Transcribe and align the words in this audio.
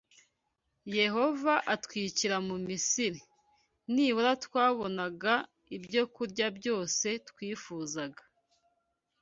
Yehova 0.97 1.53
atwicira 1.73 2.35
mu 2.47 2.55
Misiri. 2.67 3.21
Nibura 3.93 4.33
twabonaga 4.45 5.33
ibyokurya 5.75 6.47
byose 6.57 7.07
twifuzaga.’ 7.27 8.23